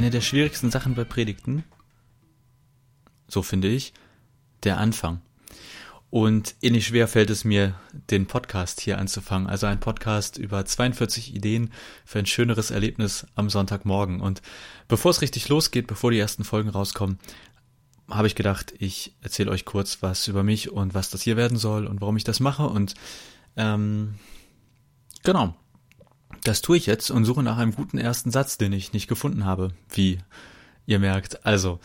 [0.00, 1.62] Eine der schwierigsten Sachen bei Predigten,
[3.28, 3.92] so finde ich,
[4.62, 5.20] der Anfang.
[6.08, 7.74] Und ähnlich schwer fällt es mir,
[8.10, 9.46] den Podcast hier anzufangen.
[9.46, 11.70] Also ein Podcast über 42 Ideen
[12.06, 14.22] für ein schöneres Erlebnis am Sonntagmorgen.
[14.22, 14.40] Und
[14.88, 17.18] bevor es richtig losgeht, bevor die ersten Folgen rauskommen,
[18.08, 21.58] habe ich gedacht, ich erzähle euch kurz was über mich und was das hier werden
[21.58, 22.66] soll und warum ich das mache.
[22.66, 22.94] Und
[23.54, 24.14] ähm,
[25.24, 25.54] genau,
[26.44, 29.44] das tue ich jetzt und suche nach einem guten ersten Satz, den ich nicht gefunden
[29.44, 30.18] habe, wie
[30.86, 31.44] ihr merkt.
[31.46, 31.80] Also,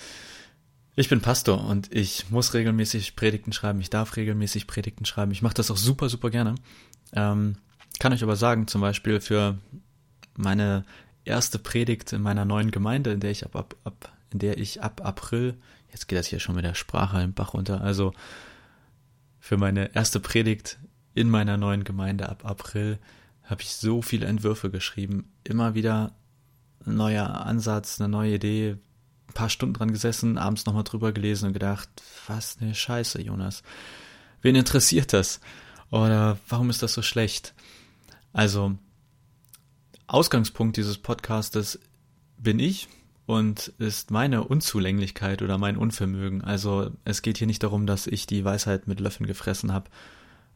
[0.95, 3.81] ich bin Pastor und ich muss regelmäßig Predigten schreiben.
[3.81, 5.31] Ich darf regelmäßig Predigten schreiben.
[5.31, 6.55] Ich mache das auch super, super gerne.
[7.11, 7.57] Ähm,
[7.99, 9.57] kann euch aber sagen, zum Beispiel für
[10.37, 10.85] meine
[11.25, 14.81] erste Predigt in meiner neuen Gemeinde, in der ich ab, ab, ab in der ich
[14.81, 15.55] ab April,
[15.91, 18.13] jetzt geht das hier schon mit der Sprache im Bach runter, also
[19.39, 20.77] für meine erste Predigt
[21.13, 22.99] in meiner neuen Gemeinde ab April
[23.45, 25.31] habe ich so viele Entwürfe geschrieben.
[25.43, 26.15] Immer wieder
[26.85, 28.77] ein neuer Ansatz, eine neue Idee,
[29.27, 31.89] ein paar Stunden dran gesessen, abends nochmal drüber gelesen und gedacht,
[32.27, 33.63] was eine Scheiße, Jonas.
[34.41, 35.39] Wen interessiert das?
[35.91, 37.53] Oder warum ist das so schlecht?
[38.33, 38.75] Also,
[40.07, 41.79] Ausgangspunkt dieses Podcastes
[42.37, 42.87] bin ich
[43.25, 46.43] und ist meine Unzulänglichkeit oder mein Unvermögen.
[46.43, 49.89] Also es geht hier nicht darum, dass ich die Weisheit mit Löffeln gefressen habe,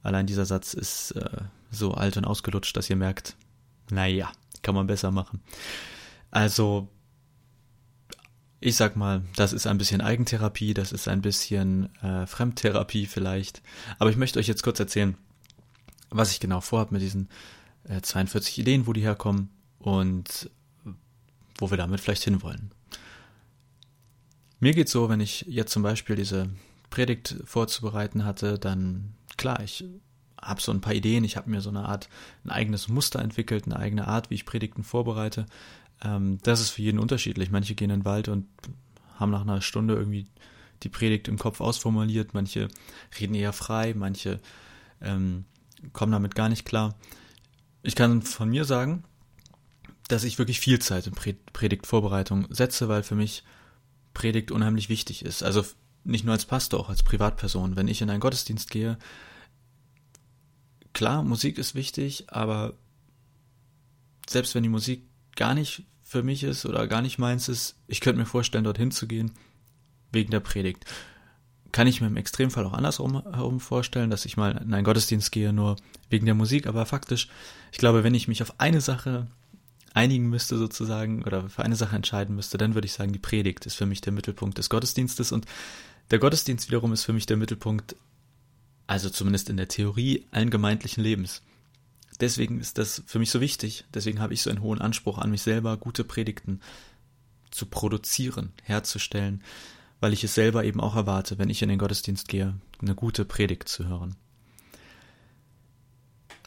[0.02, 3.36] Allein dieser Satz ist äh, so alt und ausgelutscht, dass ihr merkt,
[3.90, 4.32] naja,
[4.62, 5.42] kann man besser machen.
[6.32, 6.90] Also,
[8.60, 13.62] ich sag mal, das ist ein bisschen Eigentherapie, das ist ein bisschen äh, Fremdtherapie vielleicht.
[13.98, 15.16] Aber ich möchte euch jetzt kurz erzählen,
[16.10, 17.30] was ich genau vorhabe mit diesen
[17.88, 19.50] äh, 42 Ideen, wo die herkommen
[19.80, 20.50] und
[21.58, 22.72] wo wir damit vielleicht hinwollen.
[24.60, 26.50] Mir geht's so, wenn ich jetzt zum Beispiel diese
[26.90, 29.86] Predigt vorzubereiten hatte, dann klar, ich
[30.42, 32.10] habe so ein paar Ideen, ich habe mir so eine Art,
[32.44, 35.46] ein eigenes Muster entwickelt, eine eigene Art, wie ich Predigten vorbereite.
[36.02, 37.52] Ähm, das ist für jeden unterschiedlich.
[37.52, 38.48] Manche gehen in den Wald und
[39.16, 40.28] haben nach einer Stunde irgendwie
[40.84, 42.70] die Predigt im Kopf ausformuliert, manche
[43.20, 44.40] reden eher frei, manche
[45.02, 45.46] ähm,
[45.92, 46.96] kommen damit gar nicht klar.
[47.84, 49.04] Ich kann von mir sagen,
[50.08, 51.14] dass ich wirklich viel Zeit in
[51.54, 53.44] Predigtvorbereitung setze, weil für mich
[54.14, 55.44] Predigt unheimlich wichtig ist.
[55.44, 55.64] Also
[56.04, 57.76] nicht nur als Pastor, auch als Privatperson.
[57.76, 58.98] Wenn ich in einen Gottesdienst gehe,
[61.00, 62.74] klar, Musik ist wichtig, aber
[64.28, 65.04] selbst wenn die Musik
[65.38, 68.92] gar nicht für mich ist oder gar nicht meins ist, ich könnte mir vorstellen, dorthin
[68.92, 69.32] zu gehen,
[70.12, 70.84] wegen der Predigt.
[71.72, 75.32] Kann ich mir im Extremfall auch andersrum herum vorstellen, dass ich mal in einen Gottesdienst
[75.32, 75.78] gehe, nur
[76.10, 77.30] wegen der Musik, aber faktisch,
[77.72, 79.28] ich glaube, wenn ich mich auf eine Sache
[79.94, 83.66] einigen müsste sozusagen oder für eine Sache entscheiden müsste, dann würde ich sagen, die Predigt
[83.66, 85.46] ist für mich der Mittelpunkt des Gottesdienstes und
[86.12, 87.96] der Gottesdienst wiederum ist für mich der Mittelpunkt
[88.90, 91.44] also zumindest in der Theorie allen gemeindlichen Lebens.
[92.20, 95.30] Deswegen ist das für mich so wichtig, deswegen habe ich so einen hohen Anspruch an
[95.30, 96.60] mich selber, gute Predigten
[97.52, 99.44] zu produzieren, herzustellen,
[100.00, 103.26] weil ich es selber eben auch erwarte, wenn ich in den Gottesdienst gehe, eine gute
[103.26, 104.16] Predigt zu hören.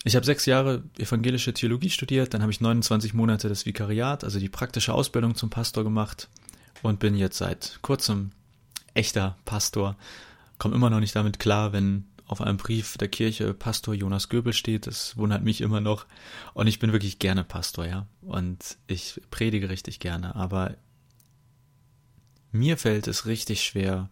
[0.02, 4.40] Ich habe sechs Jahre evangelische Theologie studiert, dann habe ich 29 Monate das Vikariat, also
[4.40, 6.28] die praktische Ausbildung zum Pastor gemacht
[6.82, 8.32] und bin jetzt seit kurzem
[8.94, 9.96] echter Pastor.
[10.58, 14.52] Komme immer noch nicht damit klar, wenn auf einem Brief der Kirche Pastor Jonas Göbel
[14.52, 14.86] steht.
[14.86, 16.06] Das wundert mich immer noch.
[16.54, 18.06] Und ich bin wirklich gerne Pastor, ja.
[18.22, 20.34] Und ich predige richtig gerne.
[20.34, 20.76] Aber
[22.50, 24.10] mir fällt es richtig schwer,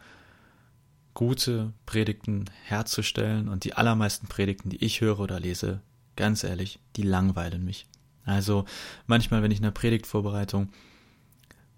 [1.15, 3.49] gute Predigten herzustellen.
[3.49, 5.81] Und die allermeisten Predigten, die ich höre oder lese,
[6.17, 7.87] ganz ehrlich, die langweilen mich.
[8.25, 8.65] Also
[9.07, 10.71] manchmal, wenn ich in der Predigtvorbereitung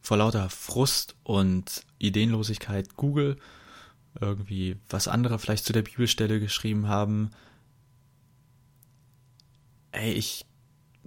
[0.00, 3.36] vor lauter Frust und Ideenlosigkeit google,
[4.20, 7.30] irgendwie was andere vielleicht zu der Bibelstelle geschrieben haben.
[9.92, 10.46] Ey, ich,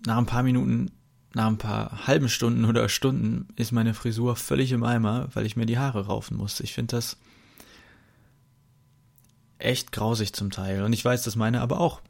[0.06, 0.92] nach ein paar Minuten,
[1.34, 5.56] nach ein paar halben Stunden oder Stunden ist meine Frisur völlig im Eimer, weil ich
[5.56, 6.60] mir die Haare raufen muss.
[6.60, 7.18] Ich finde das
[9.57, 10.84] echt grausig zum Teil.
[10.84, 12.02] Und ich weiß, dass meine aber auch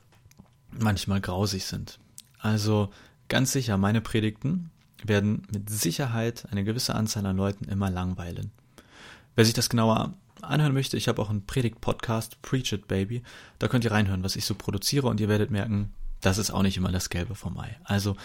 [0.72, 2.00] manchmal grausig sind.
[2.40, 2.90] Also
[3.30, 4.72] ganz sicher, meine Predigten
[5.04, 8.52] werden mit Sicherheit eine gewisse Anzahl an Leuten immer langweilen.
[9.36, 10.14] Wer sich das genauer
[10.50, 13.24] anhören möchte, ich habe auch einen Predigt-Podcast, Preach It Baby.
[13.60, 16.64] Da könnt ihr reinhören, was ich so produziere und ihr werdet merken, das ist auch
[16.64, 17.78] nicht immer das Gelbe vom Ei.
[17.84, 18.16] Also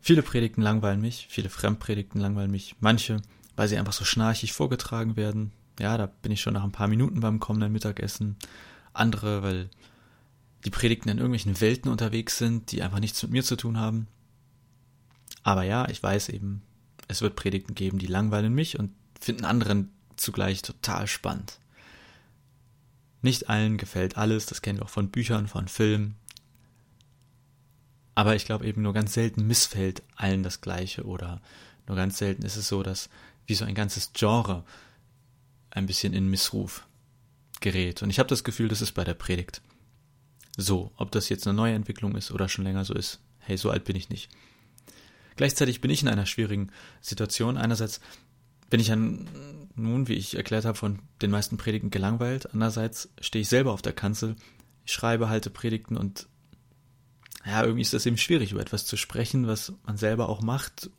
[0.00, 3.20] viele Predigten langweilen mich, viele Fremdpredigten langweilen mich, manche,
[3.56, 5.52] weil sie einfach so schnarchig vorgetragen werden.
[5.78, 8.36] Ja, da bin ich schon nach ein paar Minuten beim kommenden Mittagessen.
[8.92, 9.70] Andere, weil
[10.64, 14.06] die Predigten in irgendwelchen Welten unterwegs sind, die einfach nichts mit mir zu tun haben.
[15.42, 16.62] Aber ja, ich weiß eben,
[17.08, 21.58] es wird Predigten geben, die langweilen mich und finden anderen zugleich total spannend.
[23.22, 26.16] Nicht allen gefällt alles, das kennen wir auch von Büchern, von Filmen.
[28.14, 31.40] Aber ich glaube eben nur ganz selten missfällt allen das Gleiche oder
[31.86, 33.08] nur ganz selten ist es so, dass
[33.46, 34.64] wie so ein ganzes Genre
[35.70, 36.86] ein bisschen in Missruf
[37.60, 38.02] gerät.
[38.02, 39.60] Und ich habe das Gefühl, das ist bei der Predigt
[40.56, 40.92] so.
[40.96, 43.84] Ob das jetzt eine neue Entwicklung ist oder schon länger so ist, hey, so alt
[43.84, 44.30] bin ich nicht.
[45.36, 46.70] Gleichzeitig bin ich in einer schwierigen
[47.00, 47.56] Situation.
[47.56, 48.00] Einerseits
[48.70, 52.52] bin ich ja nun, wie ich erklärt habe, von den meisten Predigten gelangweilt.
[52.52, 54.36] Andererseits stehe ich selber auf der Kanzel,
[54.84, 56.28] ich schreibe, halte Predigten und
[57.46, 60.90] ja, irgendwie ist das eben schwierig, über etwas zu sprechen, was man selber auch macht.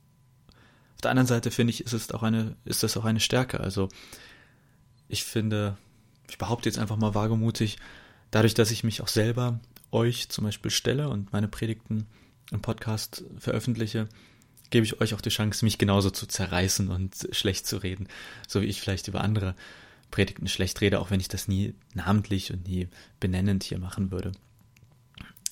[0.95, 3.59] Auf der anderen Seite finde ich, ist es auch eine, ist das auch eine Stärke.
[3.59, 3.89] Also
[5.07, 5.77] ich finde,
[6.29, 7.77] ich behaupte jetzt einfach mal wagemutig,
[8.31, 9.59] dadurch, dass ich mich auch selber
[9.91, 12.05] euch zum Beispiel stelle und meine Predigten
[12.51, 14.07] im Podcast veröffentliche,
[14.69, 18.07] gebe ich euch auch die Chance, mich genauso zu zerreißen und schlecht zu reden,
[18.47, 19.55] so wie ich vielleicht über andere
[20.11, 22.87] Predigten schlecht rede, auch wenn ich das nie namentlich und nie
[23.19, 24.31] benennend hier machen würde.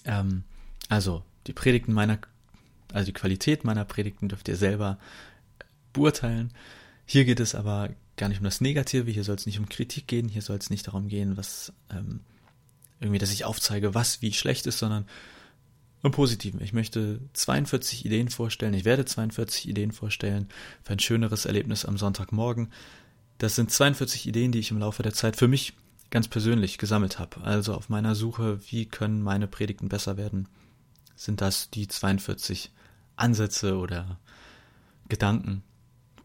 [0.06, 0.44] Ähm,
[0.90, 2.20] also die Predigten meiner,
[2.92, 4.98] also die Qualität meiner Predigten dürft ihr selber
[5.92, 6.52] beurteilen.
[7.06, 10.08] Hier geht es aber gar nicht um das Negative, hier soll es nicht um Kritik
[10.08, 12.22] gehen, hier soll es nicht darum gehen, was ähm,
[13.00, 15.06] irgendwie, dass ich aufzeige, was wie schlecht ist, sondern
[16.04, 16.62] im Positiven.
[16.62, 18.74] Ich möchte 42 Ideen vorstellen.
[18.74, 20.50] Ich werde 42 Ideen vorstellen
[20.84, 22.72] für ein schöneres Erlebnis am Sonntagmorgen.
[23.38, 25.74] Das sind 42 Ideen, die ich im Laufe der Zeit für mich
[26.12, 27.42] ganz persönlich gesammelt habe.
[27.42, 30.48] Also auf meiner Suche, wie können meine Predigten besser werden,
[31.16, 32.72] sind das die 42
[33.16, 34.20] Ansätze oder
[35.08, 35.64] Gedanken,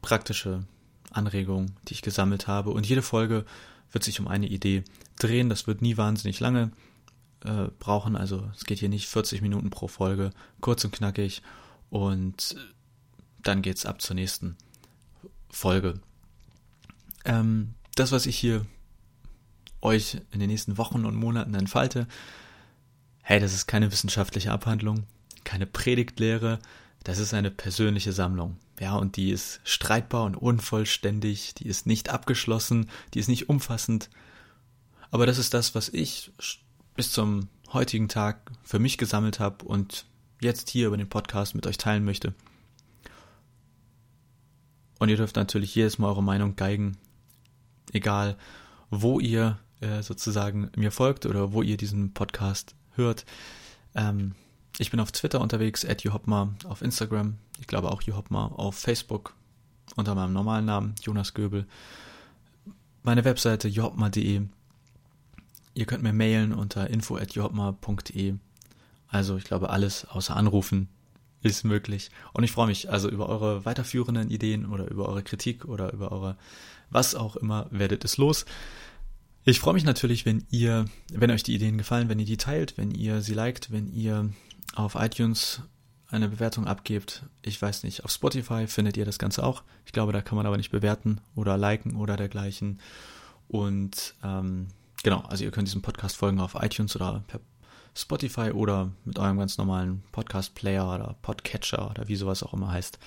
[0.03, 0.65] praktische
[1.11, 2.71] Anregungen, die ich gesammelt habe.
[2.71, 3.45] Und jede Folge
[3.93, 4.83] wird sich um eine Idee
[5.19, 5.49] drehen.
[5.49, 6.73] Das wird nie wahnsinnig lange
[7.45, 8.17] äh, brauchen.
[8.17, 10.31] Also es geht hier nicht 40 Minuten pro Folge,
[10.61, 11.43] kurz und knackig.
[11.91, 12.57] Und
[13.43, 14.57] dann geht's ab zur nächsten
[15.51, 16.01] Folge.
[17.25, 18.67] Ähm, das, was ich hier
[19.81, 22.07] euch in den nächsten Wochen und Monaten entfalte,
[23.23, 25.05] hey, das ist keine wissenschaftliche Abhandlung,
[25.45, 26.59] keine Predigtlehre,
[27.05, 28.57] das ist eine persönliche Sammlung.
[28.81, 34.09] Ja, und die ist streitbar und unvollständig, die ist nicht abgeschlossen, die ist nicht umfassend.
[35.11, 36.33] Aber das ist das, was ich
[36.99, 40.05] bis zum heutigen Tag für mich gesammelt habe und
[40.41, 42.35] jetzt hier über den Podcast mit euch teilen möchte.
[44.99, 46.99] Und ihr dürft natürlich jedes Mal eure Meinung geigen,
[47.93, 48.37] egal
[48.91, 53.25] wo ihr äh, sozusagen mir folgt oder wo ihr diesen Podcast hört.
[53.95, 54.35] Ähm,
[54.79, 59.35] ich bin auf Twitter unterwegs, at auf Instagram, ich glaube auch Juhopma, auf Facebook
[59.95, 61.65] unter meinem normalen Namen, Jonas Göbel.
[63.05, 64.49] Meine Webseite juhopma.de.
[65.79, 68.35] Ihr könnt mir mailen unter info at juhopma.de.
[69.07, 70.89] Also ich glaube, alles außer Anrufen
[71.41, 72.11] ist möglich.
[72.33, 76.11] Und ich freue mich also über eure weiterführenden Ideen oder über eure Kritik oder über
[76.11, 76.37] eure
[76.91, 78.45] was auch immer, werdet es los.
[79.45, 82.77] Ich freue mich natürlich, wenn ihr, wenn euch die Ideen gefallen, wenn ihr die teilt,
[82.77, 84.31] wenn ihr sie liked, wenn ihr
[84.75, 85.63] auf iTunes
[86.11, 87.23] eine Bewertung abgebt.
[87.43, 89.63] Ich weiß nicht, auf Spotify findet ihr das Ganze auch.
[89.87, 92.81] Ich glaube, da kann man aber nicht bewerten oder liken oder dergleichen.
[93.47, 94.67] Und ähm,
[95.09, 97.41] genau, also ihr könnt diesem Podcast folgen auf iTunes oder per
[97.95, 102.99] Spotify oder mit eurem ganz normalen Podcast-Player oder Podcatcher oder wie sowas auch immer heißt.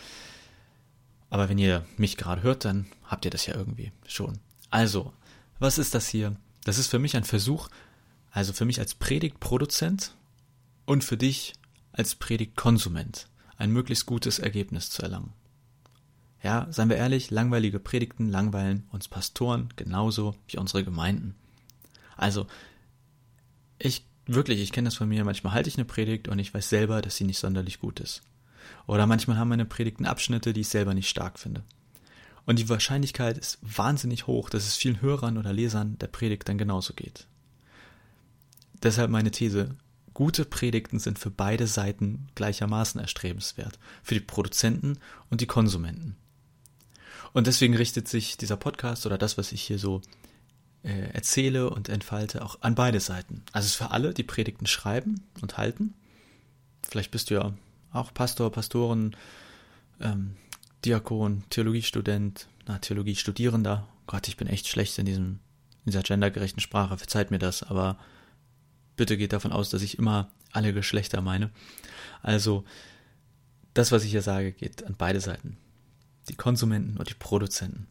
[1.29, 4.39] Aber wenn ihr mich gerade hört, dann habt ihr das ja irgendwie schon.
[4.71, 5.13] Also,
[5.59, 6.35] was ist das hier?
[6.63, 7.69] Das ist für mich ein Versuch,
[8.31, 10.15] also für mich als Predigtproduzent
[10.85, 11.53] und für dich
[11.91, 13.27] als Predigtkonsument
[13.57, 15.33] ein möglichst gutes Ergebnis zu erlangen.
[16.41, 21.35] Ja, seien wir ehrlich, langweilige Predigten langweilen uns Pastoren genauso wie unsere Gemeinden.
[22.21, 22.47] Also,
[23.79, 26.69] ich wirklich, ich kenne das von mir, manchmal halte ich eine Predigt und ich weiß
[26.69, 28.21] selber, dass sie nicht sonderlich gut ist.
[28.87, 31.63] Oder manchmal haben meine Predigten Abschnitte, die ich selber nicht stark finde.
[32.45, 36.57] Und die Wahrscheinlichkeit ist wahnsinnig hoch, dass es vielen Hörern oder Lesern der Predigt dann
[36.57, 37.27] genauso geht.
[38.81, 39.75] Deshalb meine These,
[40.13, 44.97] Gute Predigten sind für beide Seiten gleichermaßen erstrebenswert, für die Produzenten
[45.29, 46.17] und die Konsumenten.
[47.31, 50.01] Und deswegen richtet sich dieser Podcast oder das, was ich hier so
[50.83, 53.43] äh, erzähle und entfalte, auch an beide Seiten.
[53.51, 55.93] Also es ist für alle, die Predigten schreiben und halten.
[56.87, 57.53] Vielleicht bist du ja
[57.91, 59.15] auch Pastor, Pastoren,
[59.99, 60.35] ähm,
[60.83, 63.87] Diakon, Theologiestudent, na, Theologiestudierender.
[64.07, 65.39] Gott, ich bin echt schlecht in diesem,
[65.85, 67.97] in dieser gendergerechten Sprache, verzeiht mir das, aber
[68.95, 71.51] bitte geht davon aus, dass ich immer alle Geschlechter meine.
[72.21, 72.65] Also,
[73.73, 75.57] das, was ich hier sage, geht an beide Seiten.
[76.29, 77.87] Die Konsumenten und die Produzenten.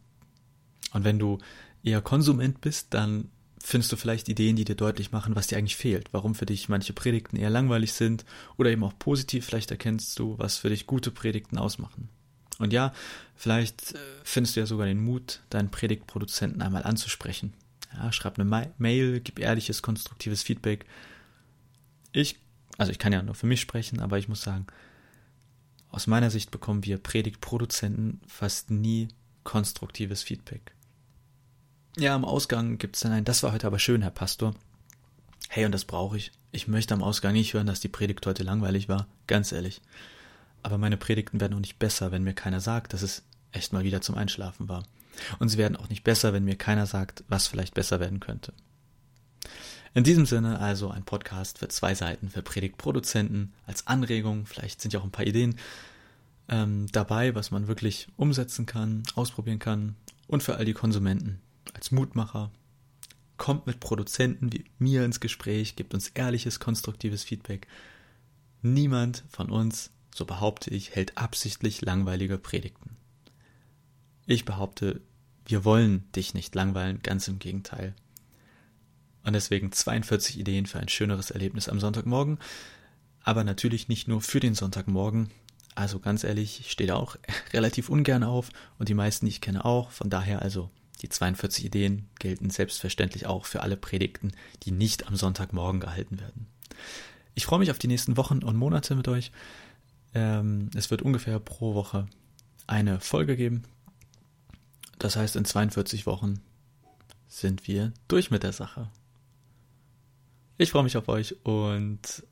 [0.93, 1.39] Und wenn du
[1.83, 3.29] eher Konsument bist, dann
[3.63, 6.69] findest du vielleicht Ideen, die dir deutlich machen, was dir eigentlich fehlt, warum für dich
[6.69, 8.25] manche Predigten eher langweilig sind
[8.57, 12.09] oder eben auch positiv, vielleicht erkennst du, was für dich gute Predigten ausmachen.
[12.57, 12.93] Und ja,
[13.35, 17.53] vielleicht äh, findest du ja sogar den Mut, deinen Predigtproduzenten einmal anzusprechen.
[17.93, 20.85] Ja, schreib eine Mail, gib ehrliches, konstruktives Feedback.
[22.11, 22.37] Ich,
[22.77, 24.67] also ich kann ja nur für mich sprechen, aber ich muss sagen,
[25.89, 29.09] aus meiner Sicht bekommen wir Predigtproduzenten fast nie
[29.43, 30.73] konstruktives Feedback.
[31.97, 34.55] Ja, am Ausgang gibt es dann ein, das war heute aber schön, Herr Pastor.
[35.49, 36.31] Hey, und das brauche ich.
[36.53, 39.81] Ich möchte am Ausgang nicht hören, dass die Predigt heute langweilig war, ganz ehrlich.
[40.63, 43.83] Aber meine Predigten werden auch nicht besser, wenn mir keiner sagt, dass es echt mal
[43.83, 44.83] wieder zum Einschlafen war.
[45.39, 48.53] Und sie werden auch nicht besser, wenn mir keiner sagt, was vielleicht besser werden könnte.
[49.93, 54.45] In diesem Sinne also ein Podcast für zwei Seiten für Predigtproduzenten als Anregung.
[54.45, 55.57] Vielleicht sind ja auch ein paar Ideen
[56.47, 59.95] ähm, dabei, was man wirklich umsetzen kann, ausprobieren kann.
[60.27, 61.41] Und für all die Konsumenten,
[61.73, 62.51] als Mutmacher.
[63.37, 67.67] Kommt mit Produzenten wie mir ins Gespräch, gebt uns ehrliches, konstruktives Feedback.
[68.61, 72.97] Niemand von uns, so behaupte ich, hält absichtlich langweilige Predigten.
[74.27, 75.01] Ich behaupte,
[75.45, 77.95] wir wollen dich nicht langweilen, ganz im Gegenteil.
[79.23, 82.39] Und deswegen 42 Ideen für ein schöneres Erlebnis am Sonntagmorgen.
[83.23, 85.29] Aber natürlich nicht nur für den Sonntagmorgen.
[85.75, 87.17] Also ganz ehrlich, ich stehe da auch
[87.53, 88.49] relativ ungern auf
[88.79, 89.91] und die meisten, die ich kenne, auch.
[89.91, 95.15] Von daher also die 42 Ideen gelten selbstverständlich auch für alle Predigten, die nicht am
[95.15, 96.47] Sonntagmorgen gehalten werden.
[97.33, 99.31] Ich freue mich auf die nächsten Wochen und Monate mit euch.
[100.13, 102.07] Ähm, es wird ungefähr pro Woche
[102.67, 103.63] eine Folge geben.
[104.99, 106.41] Das heißt, in 42 Wochen
[107.27, 108.89] sind wir durch mit der Sache.
[110.57, 112.23] Ich freue mich auf euch und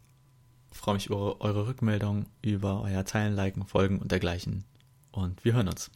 [0.72, 4.66] freue mich über eure Rückmeldung, über euer Teilen, Liken, Folgen und dergleichen.
[5.12, 5.90] Und wir hören uns.